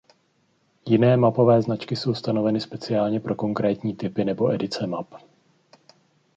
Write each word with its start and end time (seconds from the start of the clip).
Jiné 0.85 1.17
mapové 1.17 1.61
značky 1.61 1.95
jsou 1.95 2.13
stanoveny 2.13 2.61
speciálně 2.61 3.19
pro 3.19 3.35
konkrétní 3.35 3.95
typy 3.95 4.25
nebo 4.25 4.51
edice 4.53 4.87
map. 4.87 5.13